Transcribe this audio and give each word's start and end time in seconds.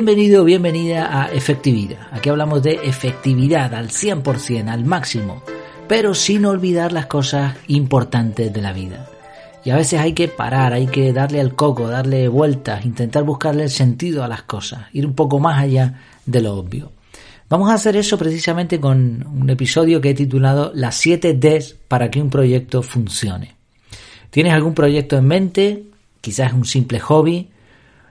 Bienvenido, 0.00 0.44
bienvenida 0.44 1.24
a 1.24 1.32
Efectividad. 1.32 1.98
Aquí 2.12 2.28
hablamos 2.28 2.62
de 2.62 2.78
efectividad 2.84 3.74
al 3.74 3.88
100%, 3.88 4.68
al 4.68 4.84
máximo, 4.84 5.42
pero 5.88 6.14
sin 6.14 6.44
olvidar 6.44 6.92
las 6.92 7.06
cosas 7.06 7.56
importantes 7.66 8.52
de 8.52 8.62
la 8.62 8.72
vida. 8.72 9.10
Y 9.64 9.70
a 9.70 9.74
veces 9.74 9.98
hay 9.98 10.12
que 10.12 10.28
parar, 10.28 10.72
hay 10.72 10.86
que 10.86 11.12
darle 11.12 11.40
al 11.40 11.56
coco, 11.56 11.88
darle 11.88 12.28
vueltas, 12.28 12.86
intentar 12.86 13.24
buscarle 13.24 13.64
el 13.64 13.70
sentido 13.70 14.22
a 14.22 14.28
las 14.28 14.42
cosas, 14.42 14.82
ir 14.92 15.04
un 15.04 15.14
poco 15.14 15.40
más 15.40 15.60
allá 15.60 15.94
de 16.24 16.42
lo 16.42 16.54
obvio. 16.54 16.92
Vamos 17.48 17.68
a 17.68 17.74
hacer 17.74 17.96
eso 17.96 18.16
precisamente 18.16 18.78
con 18.78 19.26
un 19.26 19.50
episodio 19.50 20.00
que 20.00 20.10
he 20.10 20.14
titulado 20.14 20.70
Las 20.76 20.94
7 20.94 21.34
Ds 21.34 21.74
para 21.88 22.08
que 22.08 22.22
un 22.22 22.30
proyecto 22.30 22.84
funcione. 22.84 23.56
¿Tienes 24.30 24.52
algún 24.52 24.74
proyecto 24.74 25.16
en 25.16 25.26
mente? 25.26 25.82
Quizás 26.20 26.52
un 26.52 26.66
simple 26.66 27.00
hobby, 27.00 27.48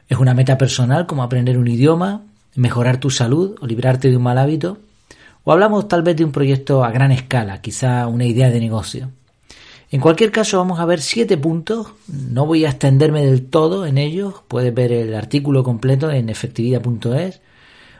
es 0.10 0.18
una 0.18 0.34
meta 0.34 0.58
personal 0.58 1.06
como 1.06 1.24
aprender 1.24 1.58
un 1.58 1.68
idioma, 1.68 2.24
mejorar 2.56 3.00
tu 3.00 3.10
salud 3.10 3.56
o 3.62 3.68
librarte 3.68 4.10
de 4.10 4.18
un 4.18 4.24
mal 4.24 4.38
hábito. 4.38 4.78
O 5.44 5.52
hablamos 5.52 5.88
tal 5.88 6.04
vez 6.04 6.16
de 6.18 6.26
un 6.26 6.32
proyecto 6.32 6.84
a 6.84 6.92
gran 6.92 7.12
escala, 7.12 7.62
quizá 7.62 8.08
una 8.08 8.26
idea 8.26 8.50
de 8.50 8.60
negocio. 8.60 9.12
En 9.90 10.02
cualquier 10.02 10.32
caso 10.32 10.58
vamos 10.58 10.80
a 10.80 10.86
ver 10.86 11.00
siete 11.00 11.38
puntos, 11.38 11.94
no 12.08 12.46
voy 12.46 12.66
a 12.66 12.70
extenderme 12.70 13.26
del 13.26 13.46
todo 13.46 13.86
en 13.86 13.98
ellos, 13.98 14.36
puedes 14.50 14.74
ver 14.74 14.92
el 14.92 15.16
artículo 15.16 15.64
completo 15.64 16.12
en 16.12 16.28
efectividad.es 16.30 17.40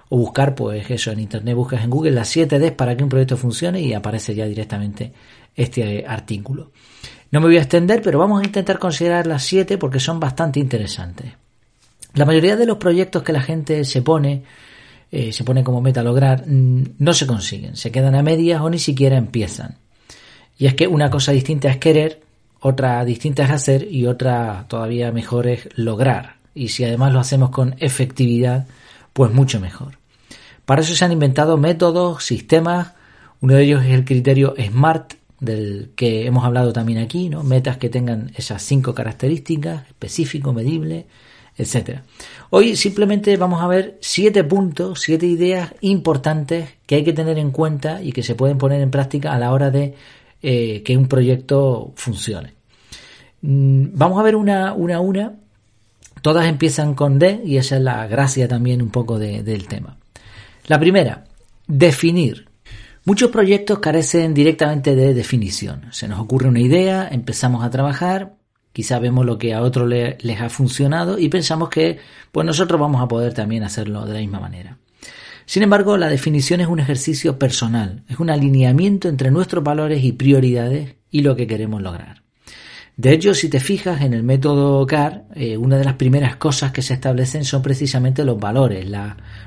o 0.10 0.18
buscar 0.18 0.56
pues 0.56 0.90
eso 0.90 1.12
en 1.12 1.20
internet, 1.20 1.56
buscas 1.56 1.84
en 1.84 1.90
Google 1.90 2.12
las 2.12 2.30
7 2.30 2.60
Ds 2.60 2.72
para 2.72 2.96
que 2.96 3.04
un 3.04 3.10
proyecto 3.10 3.38
funcione 3.38 3.82
y 3.82 3.94
aparece 3.94 4.36
ya 4.36 4.46
directamente 4.46 5.14
este 5.56 6.06
artículo. 6.06 6.72
No 7.32 7.42
me 7.42 7.48
voy 7.48 7.58
a 7.58 7.62
extender, 7.62 8.02
pero 8.02 8.20
vamos 8.20 8.42
a 8.42 8.46
intentar 8.46 8.80
considerar 8.80 9.28
las 9.28 9.44
7 9.44 9.78
porque 9.78 10.00
son 10.00 10.20
bastante 10.20 10.60
interesantes. 10.60 11.34
La 12.18 12.26
mayoría 12.26 12.56
de 12.56 12.66
los 12.66 12.78
proyectos 12.78 13.22
que 13.22 13.32
la 13.32 13.42
gente 13.42 13.86
se 13.86 14.02
pone, 14.02 14.42
eh, 15.12 15.32
se 15.32 15.44
pone 15.44 15.64
como 15.64 15.82
meta 15.82 16.02
lograr, 16.02 16.48
mm, 16.48 16.96
no 16.98 17.14
se 17.14 17.28
consiguen, 17.28 17.76
se 17.76 17.92
quedan 17.92 18.16
a 18.16 18.24
medias 18.24 18.60
o 18.60 18.72
ni 18.72 18.80
siquiera 18.80 19.18
empiezan. 19.18 19.78
Y 20.58 20.66
es 20.66 20.74
que 20.74 20.88
una 20.88 21.12
cosa 21.12 21.32
distinta 21.32 21.70
es 21.70 21.78
querer, 21.78 22.22
otra 22.60 23.06
distinta 23.06 23.44
es 23.44 23.52
hacer 23.52 23.88
y 23.92 24.08
otra 24.08 24.66
todavía 24.68 25.12
mejor 25.12 25.46
es 25.46 25.70
lograr. 25.76 26.38
Y 26.56 26.70
si 26.70 26.84
además 26.84 27.14
lo 27.14 27.20
hacemos 27.20 27.52
con 27.52 27.76
efectividad, 27.78 28.66
pues 29.14 29.32
mucho 29.32 29.60
mejor. 29.60 30.00
Para 30.66 30.82
eso 30.82 30.96
se 30.96 31.06
han 31.06 31.12
inventado 31.12 31.56
métodos, 31.58 32.24
sistemas, 32.24 32.94
uno 33.42 33.54
de 33.54 33.64
ellos 33.64 33.86
es 33.86 33.92
el 33.92 34.06
criterio 34.06 34.56
SMART, 34.58 35.14
del 35.40 35.92
que 35.96 36.26
hemos 36.26 36.44
hablado 36.44 36.74
también 36.74 36.98
aquí, 36.98 37.30
¿no? 37.30 37.44
Metas 37.44 37.78
que 37.78 37.90
tengan 37.90 38.32
esas 38.36 38.64
cinco 38.64 38.96
características, 38.96 39.86
específico, 39.88 40.52
medible, 40.52 41.06
etcétera. 41.58 42.04
Hoy 42.50 42.76
simplemente 42.76 43.36
vamos 43.36 43.62
a 43.62 43.68
ver 43.68 43.98
siete 44.02 44.44
puntos, 44.44 45.02
siete 45.02 45.26
ideas 45.26 45.74
importantes 45.82 46.70
que 46.86 46.96
hay 46.96 47.04
que 47.04 47.14
tener 47.14 47.38
en 47.38 47.52
cuenta 47.52 48.02
y 48.02 48.12
que 48.12 48.24
se 48.24 48.36
pueden 48.36 48.58
poner 48.58 48.82
en 48.82 48.92
práctica 48.92 49.34
a 49.34 49.40
la 49.40 49.52
hora 49.52 49.72
de 49.72 49.96
eh, 50.42 50.84
que 50.84 50.96
un 50.96 51.08
proyecto 51.08 51.92
funcione. 51.96 52.54
Mm, 53.42 53.88
vamos 53.94 54.20
a 54.20 54.24
ver 54.24 54.36
una, 54.36 54.74
una 54.74 54.98
a 54.98 55.00
una. 55.00 55.34
Todas 56.22 56.48
empiezan 56.48 56.94
con 56.94 57.20
D 57.20 57.42
y 57.46 57.58
esa 57.58 57.78
es 57.78 57.82
la 57.82 58.06
gracia 58.08 58.48
también 58.48 58.82
un 58.82 58.90
poco 58.90 59.20
del 59.20 59.68
tema. 59.68 59.98
La 60.68 60.80
primera, 60.80 61.26
definir. 61.68 62.48
Muchos 63.06 63.32
proyectos 63.32 63.80
carecen 63.80 64.34
directamente 64.34 64.96
de 64.96 65.14
definición. 65.14 65.86
Se 65.92 66.08
nos 66.08 66.20
ocurre 66.20 66.50
una 66.50 66.60
idea, 66.60 67.08
empezamos 67.10 67.64
a 67.64 67.70
trabajar, 67.70 68.34
quizá 68.78 69.00
vemos 69.00 69.26
lo 69.26 69.40
que 69.40 69.56
a 69.56 69.64
otros 69.64 69.90
les 69.90 70.40
ha 70.40 70.50
funcionado 70.50 71.18
y 71.18 71.30
pensamos 71.30 71.70
que 71.70 71.98
pues 72.32 72.46
nosotros 72.46 72.80
vamos 72.80 73.02
a 73.02 73.08
poder 73.08 73.34
también 73.34 73.64
hacerlo 73.64 74.06
de 74.06 74.14
la 74.14 74.20
misma 74.20 74.40
manera. 74.40 74.78
Sin 75.48 75.64
embargo, 75.64 75.98
la 75.98 76.10
definición 76.10 76.62
es 76.62 76.68
un 76.68 76.80
ejercicio 76.80 77.40
personal, 77.40 78.04
es 78.08 78.20
un 78.20 78.30
alineamiento 78.30 79.10
entre 79.10 79.32
nuestros 79.32 79.64
valores 79.64 80.04
y 80.04 80.12
prioridades 80.12 80.94
y 81.10 81.24
lo 81.24 81.36
que 81.36 81.48
queremos 81.48 81.82
lograr. 81.82 82.22
De 82.96 83.14
hecho, 83.14 83.34
si 83.34 83.50
te 83.50 83.60
fijas 83.60 84.02
en 84.02 84.14
el 84.14 84.22
método 84.22 84.86
CAR, 84.86 85.24
eh, 85.34 85.58
una 85.58 85.80
de 85.80 85.86
las 85.86 85.96
primeras 85.96 86.36
cosas 86.36 86.72
que 86.72 86.84
se 86.84 86.94
establecen 86.94 87.46
son 87.46 87.64
precisamente 87.64 88.24
los 88.24 88.40
valores, 88.40 88.88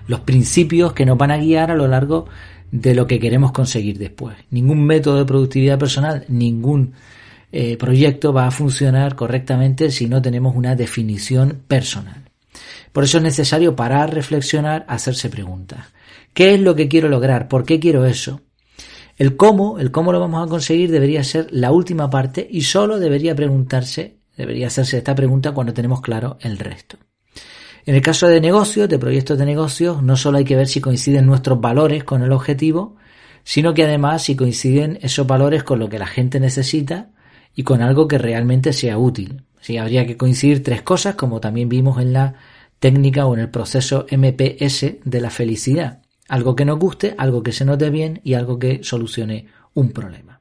los 0.08 0.20
principios 0.22 0.92
que 0.92 1.06
nos 1.06 1.16
van 1.16 1.30
a 1.30 1.38
guiar 1.38 1.70
a 1.70 1.76
lo 1.76 1.86
largo 1.86 2.26
de 2.72 2.96
lo 2.96 3.06
que 3.06 3.20
queremos 3.20 3.52
conseguir 3.52 3.96
después. 3.96 4.36
Ningún 4.50 4.84
método 4.84 5.18
de 5.18 5.24
productividad 5.24 5.78
personal, 5.78 6.24
ningún 6.26 6.94
eh, 7.52 7.76
proyecto 7.76 8.32
va 8.32 8.46
a 8.46 8.50
funcionar 8.50 9.16
correctamente 9.16 9.90
si 9.90 10.06
no 10.06 10.22
tenemos 10.22 10.54
una 10.54 10.76
definición 10.76 11.62
personal. 11.66 12.30
Por 12.92 13.04
eso 13.04 13.18
es 13.18 13.22
necesario 13.22 13.76
parar, 13.76 14.14
reflexionar, 14.14 14.84
hacerse 14.88 15.28
preguntas. 15.28 15.86
¿Qué 16.32 16.54
es 16.54 16.60
lo 16.60 16.74
que 16.74 16.88
quiero 16.88 17.08
lograr? 17.08 17.48
¿Por 17.48 17.64
qué 17.64 17.80
quiero 17.80 18.06
eso? 18.06 18.40
El 19.16 19.36
cómo, 19.36 19.78
el 19.78 19.90
cómo 19.90 20.12
lo 20.12 20.20
vamos 20.20 20.46
a 20.46 20.48
conseguir 20.48 20.90
debería 20.90 21.22
ser 21.24 21.48
la 21.50 21.72
última 21.72 22.08
parte 22.08 22.46
y 22.50 22.62
solo 22.62 22.98
debería 22.98 23.34
preguntarse, 23.34 24.18
debería 24.36 24.68
hacerse 24.68 24.98
esta 24.98 25.14
pregunta 25.14 25.52
cuando 25.52 25.74
tenemos 25.74 26.00
claro 26.00 26.38
el 26.40 26.58
resto. 26.58 26.96
En 27.84 27.94
el 27.94 28.02
caso 28.02 28.28
de 28.28 28.40
negocios, 28.40 28.88
de 28.88 28.98
proyectos 28.98 29.38
de 29.38 29.46
negocios, 29.46 30.02
no 30.02 30.16
solo 30.16 30.38
hay 30.38 30.44
que 30.44 30.56
ver 30.56 30.68
si 30.68 30.80
coinciden 30.80 31.26
nuestros 31.26 31.60
valores 31.60 32.04
con 32.04 32.22
el 32.22 32.32
objetivo, 32.32 32.96
sino 33.42 33.74
que 33.74 33.84
además 33.84 34.22
si 34.22 34.36
coinciden 34.36 34.98
esos 35.02 35.26
valores 35.26 35.64
con 35.64 35.78
lo 35.78 35.88
que 35.88 35.98
la 35.98 36.06
gente 36.06 36.40
necesita 36.40 37.10
y 37.54 37.62
con 37.62 37.82
algo 37.82 38.08
que 38.08 38.18
realmente 38.18 38.72
sea 38.72 38.98
útil. 38.98 39.42
Si 39.60 39.76
habría 39.76 40.06
que 40.06 40.16
coincidir 40.16 40.62
tres 40.62 40.82
cosas, 40.82 41.14
como 41.14 41.40
también 41.40 41.68
vimos 41.68 42.00
en 42.00 42.12
la 42.12 42.34
técnica 42.78 43.26
o 43.26 43.34
en 43.34 43.40
el 43.40 43.50
proceso 43.50 44.06
MPS 44.10 44.86
de 45.04 45.20
la 45.20 45.30
felicidad. 45.30 46.02
Algo 46.28 46.56
que 46.56 46.64
nos 46.64 46.78
guste, 46.78 47.14
algo 47.18 47.42
que 47.42 47.52
se 47.52 47.64
dé 47.64 47.90
bien 47.90 48.20
y 48.24 48.34
algo 48.34 48.58
que 48.58 48.82
solucione 48.82 49.46
un 49.74 49.90
problema. 49.90 50.40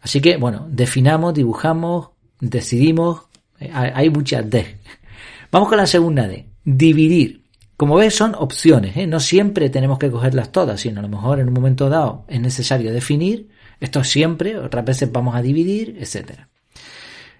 Así 0.00 0.20
que, 0.20 0.36
bueno, 0.36 0.66
definamos, 0.70 1.34
dibujamos, 1.34 2.10
decidimos, 2.40 3.22
eh, 3.58 3.70
hay 3.72 4.10
muchas 4.10 4.48
D. 4.48 4.76
Vamos 5.50 5.68
con 5.68 5.78
la 5.78 5.86
segunda 5.86 6.28
D, 6.28 6.46
dividir. 6.64 7.44
Como 7.76 7.94
ves, 7.94 8.14
son 8.14 8.34
opciones, 8.34 8.96
¿eh? 8.96 9.06
no 9.06 9.20
siempre 9.20 9.70
tenemos 9.70 9.98
que 9.98 10.10
cogerlas 10.10 10.50
todas, 10.50 10.80
sino 10.80 10.98
a 10.98 11.02
lo 11.02 11.08
mejor 11.08 11.38
en 11.38 11.48
un 11.48 11.54
momento 11.54 11.88
dado 11.88 12.24
es 12.28 12.40
necesario 12.40 12.92
definir 12.92 13.48
esto 13.80 14.04
siempre, 14.04 14.58
otras 14.58 14.84
veces 14.84 15.10
vamos 15.12 15.34
a 15.34 15.42
dividir, 15.42 15.96
etcétera. 16.00 16.48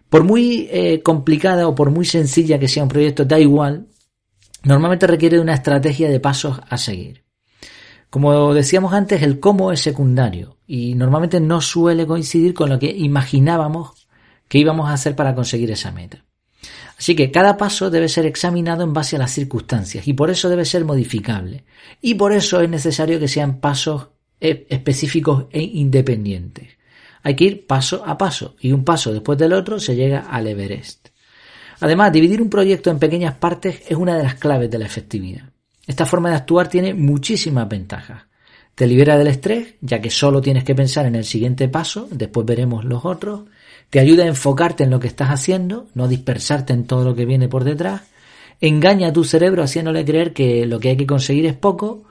Por 0.09 0.25
muy 0.25 0.69
eh, 0.71 1.03
complicada 1.03 1.69
o 1.69 1.75
por 1.75 1.91
muy 1.91 2.05
sencilla 2.05 2.59
que 2.59 2.69
sea 2.69 2.83
un 2.83 2.89
proyecto, 2.89 3.25
da 3.25 3.39
igual, 3.39 3.89
normalmente 4.65 5.07
requiere 5.07 5.37
de 5.37 5.43
una 5.43 5.55
estrategia 5.55 6.09
de 6.09 6.21
pasos 6.21 6.61
a 6.69 6.79
seguir. 6.79 7.25
Como 8.11 8.55
decíamos 8.55 8.95
antes, 8.95 9.23
el 9.23 9.39
cómo 9.39 9.71
es 9.71 9.81
secundario 9.81 10.57
y 10.67 10.95
normalmente 10.95 11.41
no 11.41 11.61
suele 11.61 12.07
coincidir 12.07 12.55
con 12.55 12.71
lo 12.71 12.79
que 12.79 12.91
imaginábamos 12.91 14.09
que 14.49 14.59
íbamos 14.59 14.89
a 14.89 14.95
hacer 14.95 15.15
para 15.15 15.35
conseguir 15.35 15.71
esa 15.71 15.93
meta. 15.93 16.25
Así 16.99 17.15
que 17.15 17.31
cada 17.31 17.57
paso 17.57 17.91
debe 17.91 18.09
ser 18.09 18.27
examinado 18.27 18.83
en 18.83 18.93
base 18.93 19.17
a 19.17 19.19
las 19.21 19.31
circunstancias 19.31 20.09
y 20.09 20.15
por 20.15 20.31
eso 20.31 20.49
debe 20.49 20.65
ser 20.65 20.85
modificable. 20.85 21.65
Y 22.01 22.15
por 22.15 22.33
eso 22.33 22.61
es 22.61 22.69
necesario 22.69 23.21
que 23.21 23.29
sean 23.29 23.61
pasos 23.61 24.09
específicos 24.41 25.47
e 25.51 25.63
independientes. 25.63 26.69
Hay 27.23 27.35
que 27.35 27.45
ir 27.45 27.67
paso 27.67 28.05
a 28.07 28.17
paso 28.17 28.57
y 28.61 28.73
un 28.73 28.85
paso 28.85 29.13
después 29.13 29.39
del 29.39 29.53
otro 29.53 29.81
se 29.81 29.97
llega 29.97 30.21
al 30.21 30.47
Everest. 30.47 31.09
Además, 31.81 32.13
dividir 32.13 32.43
un 32.43 32.51
proyecto 32.51 32.91
en 32.91 32.99
pequeñas 32.99 33.35
partes 33.35 33.83
es 33.89 33.97
una 33.97 34.17
de 34.17 34.23
las 34.23 34.35
claves 34.35 34.71
de 34.71 34.79
la 34.79 34.87
efectividad. 34.87 35.51
Esta 35.87 36.07
forma 36.07 36.31
de 36.31 36.37
actuar 36.37 36.69
tiene 36.69 36.95
muchísimas 36.95 37.69
ventajas. 37.69 38.25
Te 38.75 38.87
libera 38.87 39.19
del 39.19 39.29
estrés, 39.29 39.75
ya 39.81 40.01
que 40.01 40.11
solo 40.11 40.41
tienes 40.41 40.65
que 40.65 40.75
pensar 40.75 41.07
en 41.07 41.17
el 41.17 41.25
siguiente 41.25 41.69
paso, 41.69 42.09
después 42.11 42.47
veremos 42.47 42.85
los 42.85 43.05
otros. 43.05 43.43
Te 43.91 43.99
ayuda 43.99 44.25
a 44.25 44.29
enfocarte 44.29 44.85
en 44.85 44.91
lo 44.91 45.01
que 45.01 45.09
estás 45.09 45.31
haciendo, 45.31 45.89
no 45.95 46.07
dispersarte 46.07 46.73
en 46.73 46.85
todo 46.85 47.05
lo 47.05 47.15
que 47.15 47.25
viene 47.25 47.49
por 47.49 47.65
detrás. 47.65 48.03
Engaña 48.61 49.09
a 49.09 49.13
tu 49.13 49.25
cerebro 49.25 49.63
haciéndole 49.63 50.05
creer 50.05 50.33
que 50.33 50.67
lo 50.67 50.79
que 50.79 50.91
hay 50.91 50.97
que 50.97 51.07
conseguir 51.07 51.47
es 51.47 51.55
poco 51.55 52.05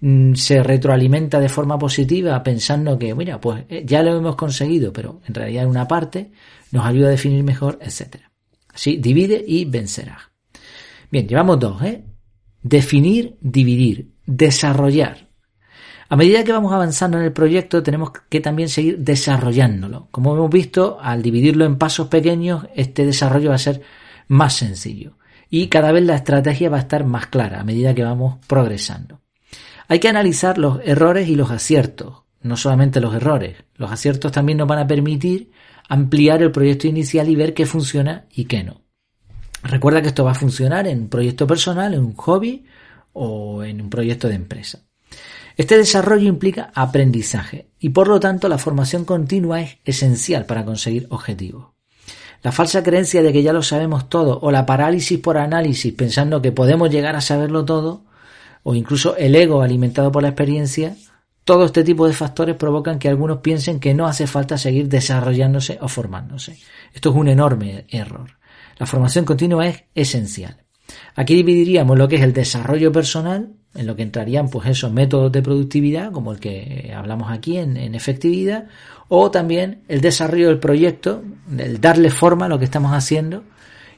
se 0.00 0.62
retroalimenta 0.62 1.40
de 1.40 1.48
forma 1.48 1.78
positiva 1.78 2.40
pensando 2.42 2.98
que, 2.98 3.14
mira, 3.14 3.40
pues 3.40 3.64
eh, 3.68 3.82
ya 3.84 4.02
lo 4.02 4.16
hemos 4.16 4.36
conseguido, 4.36 4.92
pero 4.92 5.20
en 5.26 5.34
realidad 5.34 5.66
una 5.66 5.88
parte 5.88 6.30
nos 6.70 6.86
ayuda 6.86 7.08
a 7.08 7.12
definir 7.12 7.42
mejor, 7.42 7.78
etc. 7.82 8.16
Así, 8.72 8.98
divide 8.98 9.44
y 9.46 9.64
vencerás. 9.64 10.22
Bien, 11.10 11.26
llevamos 11.26 11.58
dos, 11.58 11.82
¿eh? 11.82 12.04
Definir, 12.62 13.36
dividir, 13.40 14.12
desarrollar. 14.24 15.28
A 16.10 16.16
medida 16.16 16.44
que 16.44 16.52
vamos 16.52 16.72
avanzando 16.72 17.18
en 17.18 17.24
el 17.24 17.32
proyecto, 17.32 17.82
tenemos 17.82 18.12
que 18.28 18.40
también 18.40 18.68
seguir 18.68 18.98
desarrollándolo. 18.98 20.08
Como 20.10 20.34
hemos 20.34 20.50
visto, 20.50 20.98
al 21.00 21.22
dividirlo 21.22 21.64
en 21.64 21.76
pasos 21.76 22.08
pequeños, 22.08 22.66
este 22.74 23.04
desarrollo 23.04 23.50
va 23.50 23.56
a 23.56 23.58
ser 23.58 23.82
más 24.28 24.54
sencillo. 24.54 25.18
Y 25.50 25.68
cada 25.68 25.92
vez 25.92 26.04
la 26.04 26.14
estrategia 26.14 26.70
va 26.70 26.76
a 26.76 26.80
estar 26.80 27.04
más 27.04 27.26
clara 27.26 27.60
a 27.60 27.64
medida 27.64 27.94
que 27.94 28.04
vamos 28.04 28.38
progresando. 28.46 29.20
Hay 29.90 30.00
que 30.00 30.08
analizar 30.08 30.58
los 30.58 30.80
errores 30.84 31.28
y 31.28 31.34
los 31.34 31.50
aciertos, 31.50 32.24
no 32.42 32.58
solamente 32.58 33.00
los 33.00 33.14
errores. 33.14 33.56
Los 33.74 33.90
aciertos 33.90 34.32
también 34.32 34.58
nos 34.58 34.68
van 34.68 34.80
a 34.80 34.86
permitir 34.86 35.50
ampliar 35.88 36.42
el 36.42 36.52
proyecto 36.52 36.86
inicial 36.86 37.28
y 37.30 37.36
ver 37.36 37.54
qué 37.54 37.64
funciona 37.64 38.26
y 38.30 38.44
qué 38.44 38.62
no. 38.62 38.82
Recuerda 39.62 40.02
que 40.02 40.08
esto 40.08 40.24
va 40.24 40.32
a 40.32 40.34
funcionar 40.34 40.86
en 40.86 41.00
un 41.00 41.08
proyecto 41.08 41.46
personal, 41.46 41.94
en 41.94 42.00
un 42.00 42.14
hobby 42.14 42.66
o 43.14 43.64
en 43.64 43.80
un 43.80 43.88
proyecto 43.88 44.28
de 44.28 44.34
empresa. 44.34 44.80
Este 45.56 45.78
desarrollo 45.78 46.28
implica 46.28 46.70
aprendizaje 46.74 47.70
y 47.80 47.88
por 47.88 48.08
lo 48.08 48.20
tanto 48.20 48.48
la 48.48 48.58
formación 48.58 49.06
continua 49.06 49.62
es 49.62 49.78
esencial 49.86 50.44
para 50.44 50.66
conseguir 50.66 51.06
objetivos. 51.08 51.68
La 52.42 52.52
falsa 52.52 52.82
creencia 52.82 53.22
de 53.22 53.32
que 53.32 53.42
ya 53.42 53.54
lo 53.54 53.62
sabemos 53.62 54.08
todo 54.10 54.38
o 54.40 54.52
la 54.52 54.66
parálisis 54.66 55.18
por 55.18 55.38
análisis 55.38 55.94
pensando 55.94 56.42
que 56.42 56.52
podemos 56.52 56.90
llegar 56.90 57.16
a 57.16 57.22
saberlo 57.22 57.64
todo 57.64 58.04
o 58.68 58.74
incluso 58.74 59.16
el 59.16 59.34
ego 59.34 59.62
alimentado 59.62 60.12
por 60.12 60.22
la 60.22 60.28
experiencia, 60.28 60.94
todo 61.42 61.64
este 61.64 61.82
tipo 61.82 62.06
de 62.06 62.12
factores 62.12 62.54
provocan 62.54 62.98
que 62.98 63.08
algunos 63.08 63.38
piensen 63.38 63.80
que 63.80 63.94
no 63.94 64.06
hace 64.06 64.26
falta 64.26 64.58
seguir 64.58 64.90
desarrollándose 64.90 65.78
o 65.80 65.88
formándose. 65.88 66.58
Esto 66.92 67.08
es 67.08 67.16
un 67.16 67.28
enorme 67.28 67.86
error. 67.88 68.36
La 68.76 68.84
formación 68.84 69.24
continua 69.24 69.66
es 69.66 69.84
esencial. 69.94 70.58
Aquí 71.14 71.34
dividiríamos 71.34 71.96
lo 71.96 72.08
que 72.08 72.16
es 72.16 72.22
el 72.22 72.34
desarrollo 72.34 72.92
personal 72.92 73.54
en 73.74 73.86
lo 73.86 73.96
que 73.96 74.02
entrarían 74.02 74.50
pues 74.50 74.68
esos 74.68 74.92
métodos 74.92 75.32
de 75.32 75.40
productividad 75.40 76.12
como 76.12 76.32
el 76.32 76.38
que 76.38 76.92
hablamos 76.94 77.32
aquí 77.32 77.56
en, 77.56 77.94
efectividad 77.94 78.66
o 79.08 79.30
también 79.30 79.80
el 79.88 80.02
desarrollo 80.02 80.48
del 80.48 80.58
proyecto, 80.58 81.22
el 81.56 81.80
darle 81.80 82.10
forma 82.10 82.44
a 82.44 82.48
lo 82.50 82.58
que 82.58 82.66
estamos 82.66 82.92
haciendo 82.92 83.44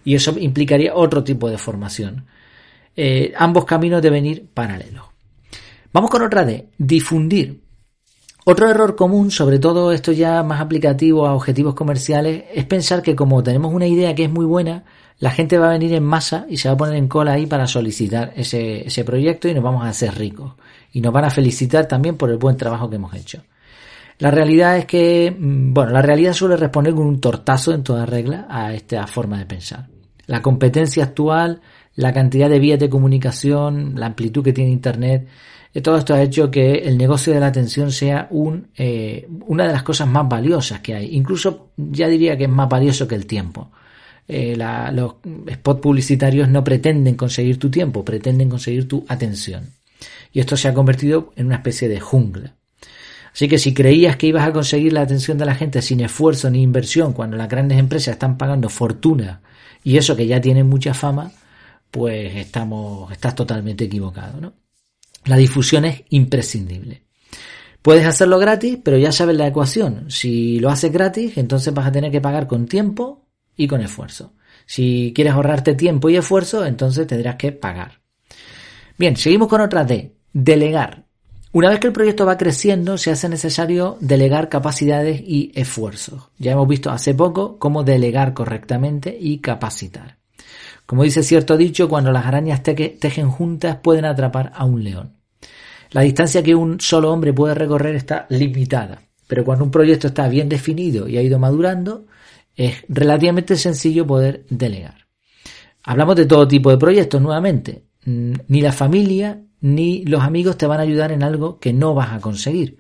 y 0.05 0.15
eso 0.15 0.39
implicaría 0.39 0.95
otro 0.95 1.25
tipo 1.25 1.51
de 1.51 1.59
formación. 1.59 2.27
Eh, 2.97 3.33
ambos 3.37 3.65
caminos 3.65 4.03
deben 4.03 4.27
ir 4.27 4.47
paralelos. 4.53 5.05
Vamos 5.93 6.11
con 6.11 6.23
otra 6.23 6.45
de 6.45 6.69
difundir. 6.79 7.61
Otro 8.45 8.69
error 8.71 8.97
común, 8.97 9.31
sobre 9.31 9.59
todo 9.59 9.93
esto 9.93 10.13
ya 10.13 10.43
más 10.43 10.61
aplicativo 10.61 11.27
a 11.27 11.35
objetivos 11.35 11.75
comerciales, 11.75 12.45
es 12.55 12.65
pensar 12.65 13.03
que 13.03 13.15
como 13.15 13.43
tenemos 13.43 13.73
una 13.73 13.87
idea 13.87 14.15
que 14.15 14.25
es 14.25 14.31
muy 14.31 14.47
buena, 14.47 14.85
la 15.19 15.31
gente 15.31 15.59
va 15.59 15.69
a 15.69 15.73
venir 15.73 15.93
en 15.93 16.03
masa 16.03 16.47
y 16.49 16.57
se 16.57 16.69
va 16.69 16.75
a 16.75 16.79
poner 16.79 16.97
en 16.97 17.07
cola 17.07 17.33
ahí 17.33 17.47
para 17.47 17.67
solicitar 17.67 18.33
ese, 18.37 18.87
ese 18.87 19.05
proyecto 19.05 19.49
y 19.49 19.55
nos 19.55 19.63
vamos 19.63 19.85
a 19.85 19.89
hacer 19.89 20.15
ricos. 20.17 20.55
Y 20.93 21.01
nos 21.03 21.13
van 21.13 21.27
a 21.27 21.31
felicitar 21.31 21.87
también 21.87 22.17
por 22.17 22.31
el 22.31 22.39
buen 22.39 22.57
trabajo 22.57 22.89
que 22.89 22.97
hemos 22.97 23.15
hecho. 23.15 23.43
La 24.21 24.31
realidad 24.31 24.77
es 24.77 24.85
que, 24.85 25.35
mm, 25.37 25.73
bueno, 25.73 25.93
la 25.93 26.03
realidad 26.03 26.35
suele 26.35 26.57
responder 26.57 26.95
con 26.95 27.07
un 27.07 27.21
tortazo 27.21 27.73
en 27.73 27.83
toda 27.83 28.07
regla 28.07 28.47
a 28.49 28.73
esta 28.73 29.07
forma 29.07 29.39
de 29.39 29.47
pensar. 29.47 29.89
La 30.27 30.43
competencia 30.43 31.05
actual, 31.05 31.61
la 31.95 32.13
cantidad 32.13 32.49
de 32.49 32.59
vías 32.59 32.79
de 32.79 32.89
comunicación, 32.89 33.95
la 33.97 34.07
amplitud 34.07 34.43
que 34.43 34.53
tiene 34.53 34.71
Internet, 34.71 35.29
eh, 35.73 35.81
todo 35.81 35.97
esto 35.99 36.15
ha 36.15 36.23
hecho 36.23 36.51
que 36.51 36.73
el 36.73 36.99
negocio 36.99 37.33
de 37.33 37.41
la 37.41 37.47
atención 37.47 37.93
sea 37.93 38.27
un, 38.31 38.69
eh, 38.77 39.29
una 39.47 39.67
de 39.67 39.73
las 39.73 39.83
cosas 39.83 40.09
más 40.09 40.29
valiosas 40.29 40.81
que 40.81 40.95
hay. 40.95 41.15
Incluso 41.15 41.71
ya 41.77 42.09
diría 42.09 42.37
que 42.37 42.45
es 42.45 42.51
más 42.51 42.69
valioso 42.69 43.07
que 43.07 43.15
el 43.15 43.27
tiempo. 43.27 43.71
Eh, 44.27 44.57
los 44.93 45.15
spots 45.53 45.81
publicitarios 45.81 46.49
no 46.49 46.63
pretenden 46.63 47.17
conseguir 47.17 47.59
tu 47.59 47.71
tiempo, 47.71 48.05
pretenden 48.05 48.49
conseguir 48.49 48.87
tu 48.87 49.05
atención. 49.09 49.71
Y 50.33 50.41
esto 50.41 50.57
se 50.57 50.69
ha 50.69 50.75
convertido 50.75 51.33
en 51.37 51.47
una 51.47 51.57
especie 51.57 51.89
de 51.89 52.01
jungla. 52.01 52.55
Así 53.33 53.49
que 53.49 53.59
si 53.59 53.75
creías 53.75 54.17
que 54.17 54.27
ibas 54.27 54.47
a 54.47 54.53
conseguir 54.53 54.93
la 54.93 55.03
atención 55.03 55.39
de 55.39 55.47
la 55.47 55.55
gente 55.55 55.83
sin 55.83 56.01
esfuerzo 56.01 56.51
ni 56.51 56.63
inversión, 56.63 57.13
cuando 57.13 57.37
las 57.37 57.49
grandes 57.49 57.79
empresas 57.79 58.15
están 58.15 58.37
pagando 58.39 58.69
fortuna 58.69 59.41
y 59.85 59.97
eso 59.97 60.17
que 60.17 60.27
ya 60.27 60.41
tienen 60.41 60.69
mucha 60.69 60.95
fama, 60.95 61.33
pues 61.91 62.37
estamos, 62.37 63.11
estás 63.13 63.35
totalmente 63.35 63.85
equivocado, 63.85 64.41
¿no? 64.41 64.55
La 65.25 65.37
difusión 65.37 65.85
es 65.85 66.03
imprescindible. 66.11 67.03
Puedes 67.83 68.07
hacerlo 68.07 68.39
gratis, 68.39 68.79
pero 68.83 68.99
ya 68.99 69.13
sabes 69.13 69.37
la 69.37 69.47
ecuación. 69.47 70.11
Si 70.11 70.61
lo 70.61 70.71
haces 70.71 70.93
gratis, 70.93 71.39
entonces 71.39 71.73
vas 71.73 71.87
a 71.87 71.93
tener 71.93 72.11
que 72.11 72.21
pagar 72.21 72.47
con 72.47 72.67
tiempo 72.67 73.27
y 73.57 73.67
con 73.67 73.81
esfuerzo. 73.81 74.35
Si 74.67 75.13
quieres 75.15 75.33
ahorrarte 75.33 75.75
tiempo 75.75 76.11
y 76.11 76.17
esfuerzo, 76.17 76.65
entonces 76.65 77.07
tendrás 77.07 77.37
que 77.37 77.53
pagar. 77.53 78.01
Bien, 78.99 79.17
seguimos 79.17 79.49
con 79.49 79.61
otra 79.63 79.85
D, 79.85 80.15
delegar. 80.33 81.07
Una 81.53 81.71
vez 81.71 81.81
que 81.81 81.89
el 81.89 81.93
proyecto 81.93 82.27
va 82.27 82.37
creciendo, 82.37 82.97
se 82.97 83.11
hace 83.11 83.29
necesario 83.29 83.97
delegar 84.01 84.49
capacidades 84.49 85.21
y 85.21 85.51
esfuerzos. 85.55 86.29
Ya 86.39 86.53
hemos 86.53 86.69
visto 86.69 86.91
hace 86.91 87.15
poco 87.15 87.59
cómo 87.59 87.83
delegar 87.83 88.35
correctamente 88.35 89.17
y 89.19 89.39
capacitar. 89.39 90.20
Como 90.91 91.05
dice 91.05 91.23
cierto 91.23 91.57
dicho, 91.57 91.89
cuando 91.89 92.11
las 92.11 92.27
arañas 92.27 92.65
tejen 92.65 93.31
juntas 93.31 93.77
pueden 93.81 94.05
atrapar 94.05 94.51
a 94.57 94.65
un 94.65 94.83
león. 94.83 95.13
La 95.93 96.01
distancia 96.01 96.43
que 96.43 96.57
un 96.57 96.81
solo 96.81 97.13
hombre 97.13 97.33
puede 97.33 97.55
recorrer 97.55 97.95
está 97.95 98.27
limitada, 98.29 99.01
pero 99.29 99.45
cuando 99.45 99.65
un 99.65 99.71
proyecto 99.71 100.09
está 100.09 100.27
bien 100.27 100.49
definido 100.49 101.07
y 101.07 101.17
ha 101.17 101.23
ido 101.23 101.39
madurando, 101.39 102.07
es 102.57 102.83
relativamente 102.89 103.55
sencillo 103.55 104.05
poder 104.05 104.45
delegar. 104.51 105.07
Hablamos 105.85 106.17
de 106.17 106.27
todo 106.27 106.49
tipo 106.49 106.73
de 106.73 106.79
proyectos 106.79 107.23
nuevamente. 107.23 107.85
Ni 108.05 108.61
la 108.61 108.73
familia 108.73 109.41
ni 109.61 110.05
los 110.07 110.25
amigos 110.25 110.59
te 110.59 110.67
van 110.67 110.81
a 110.81 110.83
ayudar 110.83 111.13
en 111.13 111.23
algo 111.23 111.61
que 111.61 111.73
no 111.73 111.95
vas 111.95 112.15
a 112.15 112.21
conseguir. 112.21 112.79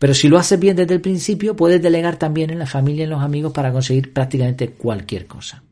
Pero 0.00 0.12
si 0.12 0.26
lo 0.26 0.38
haces 0.38 0.58
bien 0.58 0.74
desde 0.74 0.94
el 0.94 1.00
principio, 1.00 1.54
puedes 1.54 1.80
delegar 1.80 2.16
también 2.16 2.50
en 2.50 2.58
la 2.58 2.66
familia 2.66 3.02
y 3.02 3.04
en 3.04 3.10
los 3.10 3.22
amigos 3.22 3.52
para 3.52 3.70
conseguir 3.70 4.12
prácticamente 4.12 4.70
cualquier 4.70 5.28
cosa. 5.28 5.62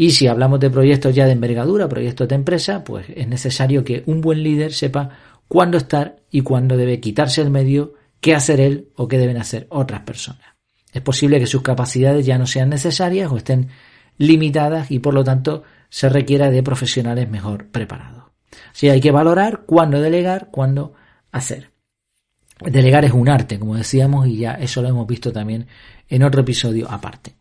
Y 0.00 0.12
si 0.12 0.28
hablamos 0.28 0.60
de 0.60 0.70
proyectos 0.70 1.12
ya 1.12 1.26
de 1.26 1.32
envergadura, 1.32 1.88
proyectos 1.88 2.28
de 2.28 2.36
empresa, 2.36 2.84
pues 2.84 3.06
es 3.16 3.26
necesario 3.26 3.82
que 3.82 4.04
un 4.06 4.20
buen 4.20 4.44
líder 4.44 4.72
sepa 4.72 5.10
cuándo 5.48 5.76
estar 5.76 6.20
y 6.30 6.42
cuándo 6.42 6.76
debe 6.76 7.00
quitarse 7.00 7.42
el 7.42 7.50
medio, 7.50 7.94
qué 8.20 8.36
hacer 8.36 8.60
él 8.60 8.90
o 8.94 9.08
qué 9.08 9.18
deben 9.18 9.38
hacer 9.38 9.66
otras 9.70 10.02
personas. 10.02 10.42
Es 10.92 11.02
posible 11.02 11.40
que 11.40 11.48
sus 11.48 11.62
capacidades 11.62 12.24
ya 12.24 12.38
no 12.38 12.46
sean 12.46 12.68
necesarias 12.68 13.28
o 13.32 13.38
estén 13.38 13.70
limitadas 14.18 14.92
y 14.92 15.00
por 15.00 15.14
lo 15.14 15.24
tanto 15.24 15.64
se 15.90 16.08
requiera 16.08 16.48
de 16.48 16.62
profesionales 16.62 17.28
mejor 17.28 17.66
preparados. 17.66 18.22
Así 18.70 18.88
hay 18.88 19.00
que 19.00 19.10
valorar 19.10 19.62
cuándo 19.66 20.00
delegar, 20.00 20.50
cuándo 20.52 20.94
hacer. 21.32 21.72
Delegar 22.64 23.04
es 23.04 23.12
un 23.12 23.28
arte, 23.28 23.58
como 23.58 23.74
decíamos, 23.74 24.28
y 24.28 24.36
ya 24.36 24.52
eso 24.52 24.80
lo 24.80 24.90
hemos 24.90 25.08
visto 25.08 25.32
también 25.32 25.66
en 26.08 26.22
otro 26.22 26.42
episodio 26.42 26.88
aparte. 26.88 27.34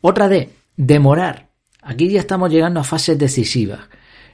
Otra 0.00 0.28
de 0.28 0.50
demorar. 0.76 1.47
Aquí 1.82 2.08
ya 2.08 2.20
estamos 2.20 2.50
llegando 2.50 2.80
a 2.80 2.84
fases 2.84 3.18
decisivas. 3.18 3.80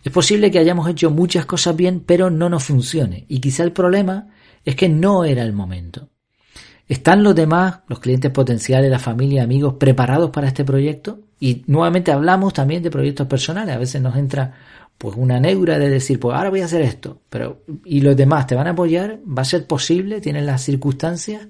Es 0.03 0.13
posible 0.13 0.51
que 0.51 0.59
hayamos 0.59 0.89
hecho 0.89 1.11
muchas 1.11 1.47
cosas 1.47 1.75
bien, 1.77 2.01
pero 2.01 2.31
no 2.31 2.49
nos 2.49 2.65
funcione. 2.65 3.25
Y 3.29 3.41
quizá 3.41 3.63
el 3.65 3.73
problema 3.73 4.29
es 4.65 4.77
que 4.77 4.89
no 4.89 5.25
era 5.25 5.43
el 5.43 5.53
momento. 5.53 6.11
¿Están 6.87 7.23
los 7.23 7.35
demás, 7.35 7.81
los 7.89 8.01
clientes 8.01 8.31
potenciales, 8.31 8.91
la 8.91 8.99
familia, 8.99 9.43
amigos, 9.43 9.75
preparados 9.79 10.31
para 10.31 10.49
este 10.49 10.65
proyecto? 10.65 11.21
Y 11.41 11.63
nuevamente 11.67 12.13
hablamos 12.13 12.53
también 12.53 12.83
de 12.83 12.91
proyectos 12.91 13.27
personales. 13.27 13.75
A 13.75 13.79
veces 13.79 14.03
nos 14.03 14.17
entra 14.17 14.53
pues 14.99 15.17
una 15.17 15.41
neura 15.41 15.79
de 15.79 15.89
decir, 15.89 16.21
pues 16.21 16.37
ahora 16.37 16.51
voy 16.51 16.61
a 16.61 16.67
hacer 16.67 16.83
esto, 16.83 17.23
pero 17.29 17.63
¿y 17.85 18.01
los 18.01 18.17
demás 18.17 18.47
te 18.47 18.55
van 18.55 18.67
a 18.67 18.71
apoyar? 18.71 19.19
¿Va 19.27 19.43
a 19.43 19.47
ser 19.47 19.67
posible? 19.67 20.21
¿Tienen 20.21 20.47
las 20.47 20.63
circunstancias? 20.63 21.49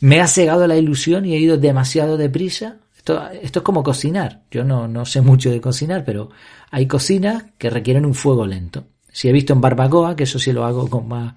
¿Me 0.00 0.20
ha 0.20 0.26
cegado 0.28 0.66
la 0.66 0.76
ilusión 0.76 1.24
y 1.24 1.34
he 1.34 1.38
ido 1.38 1.56
demasiado 1.56 2.16
deprisa? 2.16 2.76
Esto, 3.08 3.30
es 3.58 3.62
como 3.62 3.82
cocinar. 3.82 4.42
Yo 4.50 4.64
no, 4.64 4.88
no 4.88 5.04
sé 5.04 5.20
mucho 5.20 5.50
de 5.50 5.60
cocinar, 5.60 6.04
pero 6.04 6.30
hay 6.70 6.86
cocinas 6.86 7.44
que 7.56 7.70
requieren 7.70 8.04
un 8.04 8.14
fuego 8.14 8.46
lento. 8.46 8.84
Si 9.10 9.28
he 9.28 9.32
visto 9.32 9.52
en 9.52 9.60
barbacoa, 9.60 10.16
que 10.16 10.24
eso 10.24 10.38
sí 10.38 10.52
lo 10.52 10.64
hago 10.64 10.88
con 10.88 11.08
más 11.08 11.34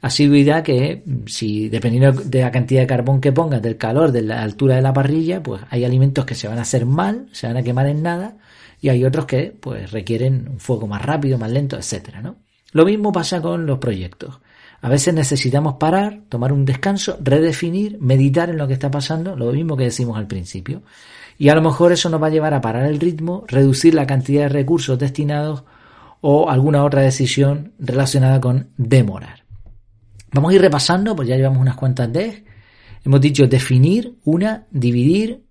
asiduidad, 0.00 0.62
que 0.62 1.02
si 1.26 1.68
dependiendo 1.68 2.12
de 2.12 2.40
la 2.40 2.50
cantidad 2.50 2.82
de 2.82 2.86
carbón 2.86 3.20
que 3.20 3.32
pongas, 3.32 3.62
del 3.62 3.78
calor, 3.78 4.12
de 4.12 4.22
la 4.22 4.42
altura 4.42 4.76
de 4.76 4.82
la 4.82 4.92
parrilla, 4.92 5.42
pues 5.42 5.62
hay 5.70 5.84
alimentos 5.84 6.26
que 6.26 6.34
se 6.34 6.46
van 6.46 6.58
a 6.58 6.62
hacer 6.62 6.84
mal, 6.84 7.28
se 7.32 7.46
van 7.46 7.56
a 7.56 7.62
quemar 7.62 7.86
en 7.86 8.02
nada, 8.02 8.36
y 8.82 8.90
hay 8.90 9.04
otros 9.04 9.24
que 9.24 9.56
pues 9.58 9.92
requieren 9.92 10.48
un 10.50 10.60
fuego 10.60 10.86
más 10.86 11.00
rápido, 11.00 11.38
más 11.38 11.50
lento, 11.50 11.78
etcétera, 11.78 12.20
¿no? 12.20 12.36
Lo 12.72 12.84
mismo 12.84 13.12
pasa 13.12 13.40
con 13.40 13.64
los 13.64 13.78
proyectos. 13.78 14.40
A 14.84 14.90
veces 14.90 15.14
necesitamos 15.14 15.76
parar, 15.76 16.24
tomar 16.28 16.52
un 16.52 16.66
descanso, 16.66 17.16
redefinir, 17.22 17.96
meditar 18.02 18.50
en 18.50 18.58
lo 18.58 18.66
que 18.66 18.74
está 18.74 18.90
pasando, 18.90 19.34
lo 19.34 19.50
mismo 19.50 19.78
que 19.78 19.84
decimos 19.84 20.18
al 20.18 20.26
principio. 20.26 20.82
Y 21.38 21.48
a 21.48 21.54
lo 21.54 21.62
mejor 21.62 21.92
eso 21.92 22.10
nos 22.10 22.22
va 22.22 22.26
a 22.26 22.30
llevar 22.30 22.52
a 22.52 22.60
parar 22.60 22.84
el 22.84 23.00
ritmo, 23.00 23.44
reducir 23.48 23.94
la 23.94 24.06
cantidad 24.06 24.42
de 24.42 24.50
recursos 24.50 24.98
destinados 24.98 25.64
o 26.20 26.50
alguna 26.50 26.84
otra 26.84 27.00
decisión 27.00 27.72
relacionada 27.78 28.42
con 28.42 28.72
demorar. 28.76 29.44
Vamos 30.34 30.52
a 30.52 30.56
ir 30.56 30.60
repasando, 30.60 31.16
pues 31.16 31.28
ya 31.30 31.36
llevamos 31.36 31.62
unas 31.62 31.76
cuantas 31.76 32.12
de. 32.12 32.44
Hemos 33.06 33.22
dicho 33.22 33.46
definir, 33.46 34.18
una, 34.24 34.66
dividir, 34.70 35.44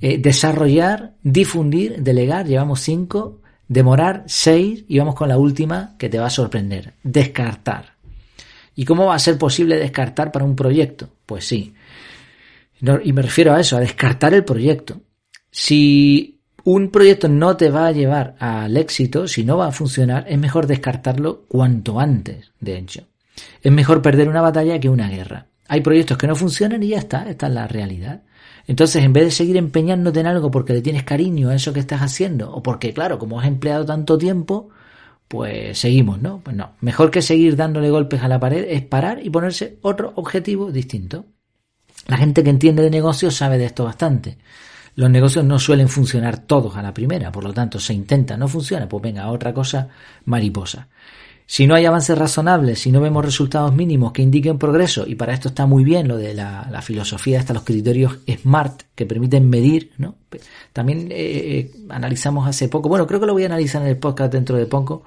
eh, 0.00 0.18
desarrollar, 0.18 1.14
difundir, 1.24 2.04
delegar, 2.04 2.46
llevamos 2.46 2.82
cinco, 2.82 3.40
demorar 3.66 4.22
seis 4.28 4.84
y 4.86 5.00
vamos 5.00 5.16
con 5.16 5.28
la 5.28 5.38
última 5.38 5.96
que 5.98 6.08
te 6.08 6.20
va 6.20 6.26
a 6.26 6.30
sorprender, 6.30 6.94
descartar. 7.02 7.98
¿Y 8.74 8.84
cómo 8.84 9.06
va 9.06 9.14
a 9.14 9.18
ser 9.18 9.36
posible 9.38 9.76
descartar 9.76 10.32
para 10.32 10.44
un 10.44 10.56
proyecto? 10.56 11.10
Pues 11.26 11.44
sí. 11.46 11.74
y 13.04 13.12
me 13.12 13.22
refiero 13.22 13.52
a 13.52 13.60
eso, 13.60 13.76
a 13.76 13.80
descartar 13.80 14.34
el 14.34 14.44
proyecto. 14.44 15.00
Si 15.50 16.40
un 16.64 16.90
proyecto 16.90 17.28
no 17.28 17.56
te 17.56 17.70
va 17.70 17.86
a 17.86 17.92
llevar 17.92 18.36
al 18.38 18.76
éxito, 18.76 19.26
si 19.26 19.44
no 19.44 19.56
va 19.56 19.68
a 19.68 19.72
funcionar, 19.72 20.26
es 20.28 20.38
mejor 20.38 20.66
descartarlo 20.66 21.44
cuanto 21.48 21.98
antes, 21.98 22.52
de 22.60 22.78
hecho. 22.78 23.06
Es 23.62 23.72
mejor 23.72 24.02
perder 24.02 24.28
una 24.28 24.42
batalla 24.42 24.78
que 24.78 24.88
una 24.88 25.08
guerra. 25.08 25.46
Hay 25.68 25.80
proyectos 25.80 26.18
que 26.18 26.26
no 26.26 26.36
funcionan 26.36 26.82
y 26.82 26.88
ya 26.88 26.98
está, 26.98 27.28
esta 27.28 27.46
es 27.46 27.52
la 27.52 27.68
realidad. 27.68 28.22
Entonces, 28.66 29.02
en 29.02 29.12
vez 29.12 29.24
de 29.24 29.30
seguir 29.30 29.56
empeñándote 29.56 30.20
en 30.20 30.26
algo 30.26 30.50
porque 30.50 30.72
le 30.72 30.82
tienes 30.82 31.04
cariño 31.04 31.48
a 31.48 31.54
eso 31.54 31.72
que 31.72 31.80
estás 31.80 32.02
haciendo, 32.02 32.52
o 32.52 32.62
porque, 32.62 32.92
claro, 32.92 33.18
como 33.18 33.40
has 33.40 33.46
empleado 33.46 33.84
tanto 33.84 34.18
tiempo, 34.18 34.70
pues 35.30 35.78
seguimos, 35.78 36.20
¿no? 36.20 36.40
Pues 36.40 36.56
no, 36.56 36.72
mejor 36.80 37.12
que 37.12 37.22
seguir 37.22 37.54
dándole 37.54 37.88
golpes 37.88 38.20
a 38.20 38.26
la 38.26 38.40
pared 38.40 38.66
es 38.68 38.82
parar 38.82 39.24
y 39.24 39.30
ponerse 39.30 39.78
otro 39.80 40.12
objetivo 40.16 40.72
distinto. 40.72 41.26
La 42.08 42.16
gente 42.16 42.42
que 42.42 42.50
entiende 42.50 42.82
de 42.82 42.90
negocios 42.90 43.36
sabe 43.36 43.56
de 43.56 43.66
esto 43.66 43.84
bastante. 43.84 44.38
Los 44.96 45.08
negocios 45.08 45.44
no 45.44 45.60
suelen 45.60 45.88
funcionar 45.88 46.38
todos 46.38 46.74
a 46.76 46.82
la 46.82 46.92
primera, 46.92 47.30
por 47.30 47.44
lo 47.44 47.52
tanto 47.52 47.78
se 47.78 47.94
intenta, 47.94 48.36
no 48.36 48.48
funciona, 48.48 48.88
pues 48.88 49.04
venga, 49.04 49.30
otra 49.30 49.54
cosa 49.54 49.88
mariposa. 50.24 50.88
Si 51.50 51.66
no 51.66 51.74
hay 51.74 51.84
avances 51.84 52.16
razonables, 52.16 52.78
si 52.78 52.92
no 52.92 53.00
vemos 53.00 53.24
resultados 53.24 53.74
mínimos 53.74 54.12
que 54.12 54.22
indiquen 54.22 54.56
progreso, 54.56 55.04
y 55.04 55.16
para 55.16 55.34
esto 55.34 55.48
está 55.48 55.66
muy 55.66 55.82
bien 55.82 56.06
lo 56.06 56.16
de 56.16 56.32
la, 56.32 56.80
filosofía, 56.80 57.40
hasta 57.40 57.52
los 57.52 57.64
criterios 57.64 58.20
SMART 58.24 58.82
que 58.94 59.04
permiten 59.04 59.50
medir, 59.50 59.90
¿no? 59.98 60.14
También 60.72 61.08
eh, 61.10 61.16
eh, 61.18 61.72
analizamos 61.88 62.46
hace 62.46 62.68
poco, 62.68 62.88
bueno, 62.88 63.04
creo 63.04 63.18
que 63.18 63.26
lo 63.26 63.32
voy 63.32 63.42
a 63.42 63.46
analizar 63.46 63.82
en 63.82 63.88
el 63.88 63.96
podcast 63.96 64.32
dentro 64.32 64.56
de 64.56 64.66
poco, 64.66 65.02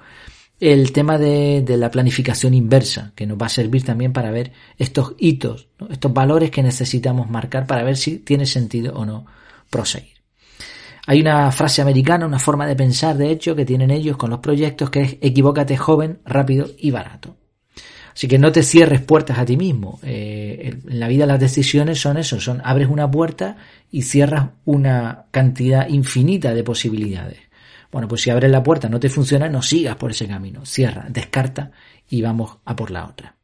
el 0.60 0.92
tema 0.92 1.16
de, 1.16 1.64
la 1.66 1.90
planificación 1.90 2.52
inversa, 2.52 3.12
que 3.14 3.26
nos 3.26 3.40
va 3.40 3.46
a 3.46 3.48
servir 3.48 3.82
también 3.82 4.12
para 4.12 4.30
ver 4.30 4.52
estos 4.76 5.14
hitos, 5.16 5.68
estos 5.88 6.12
valores 6.12 6.50
que 6.50 6.62
necesitamos 6.62 7.30
marcar 7.30 7.66
para 7.66 7.84
ver 7.84 7.96
si 7.96 8.18
tiene 8.18 8.44
sentido 8.44 8.92
o 8.96 9.06
no 9.06 9.24
proseguir. 9.70 10.13
Hay 11.06 11.20
una 11.20 11.50
frase 11.52 11.82
americana, 11.82 12.26
una 12.26 12.38
forma 12.38 12.66
de 12.66 12.76
pensar, 12.76 13.16
de 13.16 13.30
hecho, 13.30 13.54
que 13.54 13.66
tienen 13.66 13.90
ellos 13.90 14.16
con 14.16 14.30
los 14.30 14.38
proyectos, 14.38 14.90
que 14.90 15.02
es 15.02 15.16
equivócate 15.20 15.76
joven, 15.76 16.20
rápido 16.24 16.66
y 16.78 16.90
barato. 16.90 17.36
Así 18.14 18.28
que 18.28 18.38
no 18.38 18.52
te 18.52 18.62
cierres 18.62 19.00
puertas 19.00 19.38
a 19.38 19.44
ti 19.44 19.56
mismo. 19.56 19.98
Eh, 20.02 20.78
en 20.88 21.00
la 21.00 21.08
vida 21.08 21.26
las 21.26 21.40
decisiones 21.40 22.00
son 22.00 22.16
eso, 22.16 22.40
son 22.40 22.62
abres 22.64 22.88
una 22.88 23.10
puerta 23.10 23.56
y 23.90 24.02
cierras 24.02 24.50
una 24.64 25.26
cantidad 25.32 25.88
infinita 25.88 26.54
de 26.54 26.62
posibilidades. 26.62 27.38
Bueno, 27.90 28.06
pues 28.08 28.22
si 28.22 28.30
abres 28.30 28.50
la 28.50 28.62
puerta 28.62 28.88
no 28.88 29.00
te 29.00 29.08
funciona, 29.08 29.48
no 29.48 29.62
sigas 29.62 29.96
por 29.96 30.12
ese 30.12 30.28
camino. 30.28 30.64
Cierra, 30.64 31.06
descarta 31.08 31.72
y 32.08 32.22
vamos 32.22 32.58
a 32.64 32.76
por 32.76 32.92
la 32.92 33.04
otra. 33.04 33.34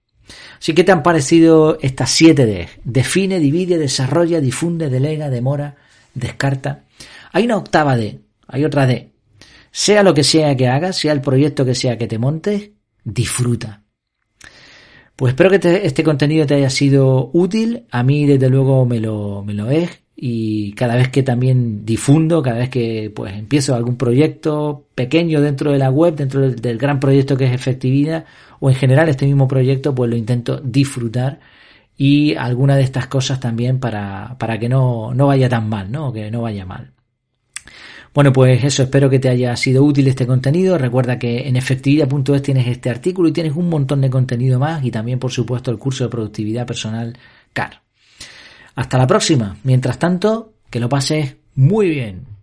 Así 0.59 0.73
que 0.73 0.85
te 0.85 0.93
han 0.93 1.03
parecido 1.03 1.79
estas 1.81 2.11
siete 2.11 2.47
D. 2.47 2.69
Define, 2.85 3.41
divide, 3.41 3.77
desarrolla, 3.77 4.41
difunde, 4.41 4.89
delega, 4.89 5.31
demora, 5.31 5.75
descarta 6.15 6.85
hay 7.33 7.45
una 7.45 7.57
octava 7.57 7.97
D, 7.97 8.21
hay 8.47 8.65
otra 8.65 8.87
D. 8.87 9.13
Sea 9.71 10.03
lo 10.03 10.15
que 10.15 10.25
sea 10.25 10.57
que 10.57 10.69
hagas, 10.69 10.97
sea 10.97 11.13
el 11.13 11.21
proyecto 11.21 11.65
que 11.65 11.75
sea 11.75 11.97
que 11.97 12.09
te 12.09 12.19
montes, 12.19 12.71
disfruta. 13.05 13.85
Pues 15.21 15.33
espero 15.33 15.51
que 15.51 15.83
este 15.85 16.03
contenido 16.03 16.47
te 16.47 16.55
haya 16.55 16.71
sido 16.71 17.31
útil. 17.35 17.85
A 17.91 18.03
mí, 18.03 18.25
desde 18.25 18.49
luego, 18.49 18.87
me 18.87 19.01
lo, 19.01 19.45
me 19.45 19.53
lo 19.53 19.71
es. 19.71 20.01
Y 20.17 20.73
cada 20.73 20.97
vez 20.97 21.11
que 21.11 21.23
también 21.23 21.85
difundo, 21.85 22.43
cada 22.43 22.59
vez 22.59 22.71
que 22.71 23.13
pues 23.15 23.35
empiezo 23.35 23.75
algún 23.75 23.97
proyecto 23.97 24.87
pequeño 24.95 25.41
dentro 25.41 25.73
de 25.73 25.79
la 25.79 25.91
web, 25.91 26.15
dentro 26.17 26.51
del, 26.51 26.79
gran 26.79 27.01
proyecto 27.01 27.37
que 27.37 27.45
es 27.45 27.53
efectividad, 27.53 28.25
o 28.61 28.71
en 28.71 28.77
general 28.77 29.09
este 29.09 29.27
mismo 29.27 29.47
proyecto, 29.47 29.95
pues 29.95 30.11
lo 30.11 30.17
intento 30.17 30.59
disfrutar 30.59 31.41
y 31.97 32.35
alguna 32.35 32.77
de 32.77 32.83
estas 32.83 33.07
cosas 33.07 33.41
también 33.41 33.79
para, 33.79 34.37
para 34.39 34.59
que 34.59 34.69
no, 34.71 35.13
no 35.15 35.27
vaya 35.27 35.49
tan 35.51 35.69
mal, 35.69 35.93
¿no? 35.93 36.13
Que 36.13 36.31
no 36.31 36.43
vaya 36.43 36.65
mal. 36.65 36.93
Bueno, 38.13 38.33
pues 38.33 38.65
eso, 38.65 38.83
espero 38.83 39.09
que 39.09 39.21
te 39.21 39.29
haya 39.29 39.55
sido 39.57 39.85
útil 39.85 40.09
este 40.09 40.27
contenido. 40.27 40.77
Recuerda 40.79 41.19
que 41.19 41.47
en 41.49 41.57
efectividad.es 41.57 42.43
tienes 42.43 42.67
este 42.67 42.91
artículo 42.91 43.29
y 43.29 43.33
tienes 43.33 43.55
un 43.55 43.69
montón 43.69 44.01
de 44.01 44.11
contenido 44.11 44.59
más 44.59 44.85
y 44.85 44.91
también, 44.91 45.19
por 45.21 45.31
supuesto, 45.31 45.71
el 45.71 45.79
curso 45.79 46.05
de 46.05 46.11
productividad 46.11 46.67
personal 46.67 47.17
CAR. 47.53 47.83
Hasta 48.75 48.99
la 48.99 49.07
próxima. 49.07 49.57
Mientras 49.63 49.99
tanto, 49.99 50.55
que 50.71 50.81
lo 50.81 50.89
pases 50.89 51.37
muy 51.55 51.89
bien. 51.89 52.40